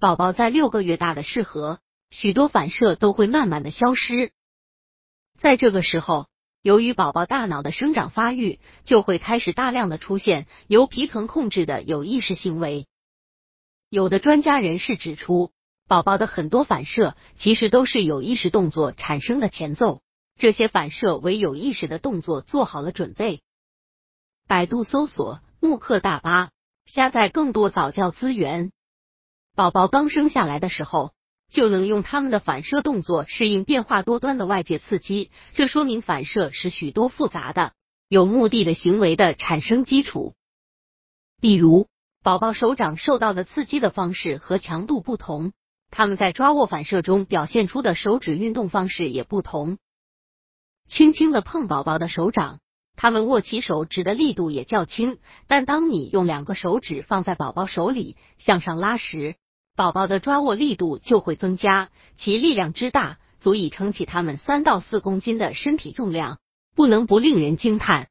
[0.00, 4.32] 宝宝在六个月大的适合，许多反射都会慢慢的消失。
[5.38, 6.26] 在这个时候，
[6.62, 12.86] 由于宝宝大脑的生长发育，就会开始大量的出现由皮层控制的有意识行为。
[13.90, 15.52] 有的专家人士指出，
[15.86, 20.00] 宝宝的很多反射其实都是有意识动作产生的前奏，
[20.38, 23.42] 这些反射为有意识的动作做好了准备。
[24.48, 26.52] 百度搜索慕课大巴，
[26.86, 28.72] 下载更多早教资源。
[29.54, 31.12] 宝宝刚生下来的时候，
[31.50, 37.72] 就能用他们的反射动作适应变化多端的外界刺激，这说明反射是许多复杂的、
[38.08, 40.34] 有目的的行为的产生基础。
[41.40, 41.88] 比如，
[42.22, 45.52] 宝宝手掌受到的刺激的方式和强度不同，
[45.90, 49.78] 他们在抓握反射中表现出的手指运动方式也不同。
[50.86, 52.60] 轻轻的碰宝宝的手掌，
[53.02, 59.36] 他们握起手指的力度也较轻，但当你用两个手指放在宝宝手里向上拉时，
[59.74, 66.40] 宝宝的抓握力度就会增加，其力量之大，足以撑起他们三到四公斤的身体重量，
[66.76, 68.10] 不能不令人惊叹。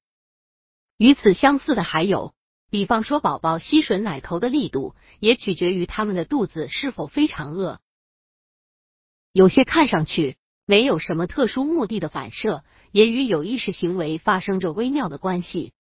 [0.98, 2.34] 与此相似的还有，
[2.72, 7.80] 比方说宝宝吸吮奶头的力度，也取决于他们的肚子是否非常饿。
[9.34, 15.74] 有些看上去没有什么特殊目的的反射，也与有意识行为发生着微妙的关系，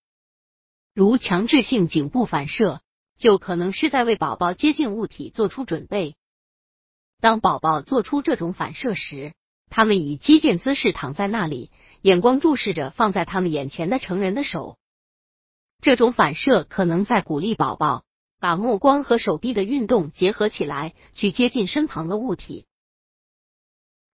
[0.93, 2.81] 如强制性颈部反射。
[3.17, 6.15] 就可能是在为宝宝接近物体做出准备。
[7.19, 9.33] 当宝宝做出这种反射时，
[9.69, 11.69] 他们以击剑姿势躺在那里，
[12.01, 14.77] 眼光注视着放在他们眼前的成人的手。
[15.81, 18.05] 这种反射可能在鼓励宝宝
[18.39, 22.67] 把目光和手臂的运动结合起来，去接近身旁的物体。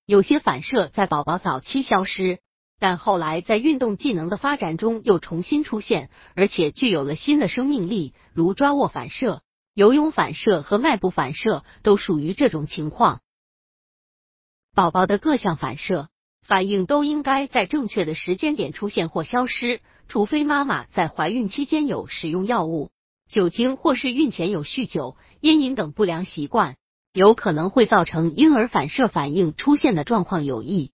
[0.07, 2.39] 有些反射在宝宝早期消失。
[2.79, 9.41] 但后来在运动技能的发展中又重新出现，而且具有了新的生命力，如抓握反射、
[9.73, 13.21] 游泳反射和迈步反射都属于这种情况。
[14.73, 16.09] 宝宝的各项反射
[16.45, 22.91] 反应都应该在正确的时间点出现或消失，除非妈妈在怀孕期间有使用药物、
[23.29, 26.75] 酒精或是孕前有酗酒、烟瘾等不良习惯，
[27.13, 30.91] 有可能会造成婴儿反射反应出现的状况有益。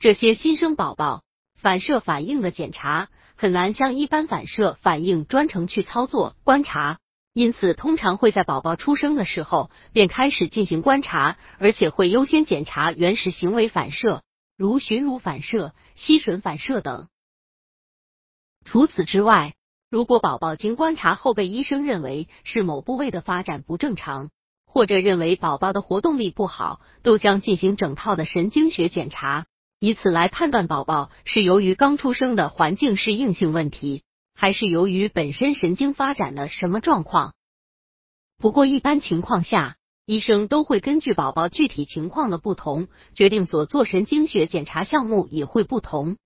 [0.00, 1.24] 这些新生宝宝
[1.56, 7.00] 反射反应的检查很难像一般反射反应专程去操作观察，
[7.32, 14.22] 因此通常会在宝宝出生的时候便开始进行观察，而且会优先检查原始行为反射，
[14.56, 17.08] 如寻乳反射、吸吮反射等。
[18.64, 19.54] 除此之外，
[19.90, 24.30] 如果宝宝经观察后被医生认为是某部位的发展不正常，
[24.64, 29.46] 或者认为宝宝的活动力不好，都将进行整套的神经学检查。
[29.80, 34.02] 以此来判断宝宝是由于刚出生的环境适应性问题，
[34.34, 37.34] 还是由于本身神经发展的什么状况。
[38.38, 46.16] 不过一般情况下，医生都会根据宝宝具体情况的不同，决定所做神经学检查项目也会不同。